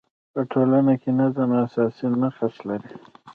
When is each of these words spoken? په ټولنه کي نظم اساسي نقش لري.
په 0.33 0.41
ټولنه 0.51 0.93
کي 1.01 1.11
نظم 1.21 1.49
اساسي 1.65 2.07
نقش 2.21 2.55
لري. 2.69 2.91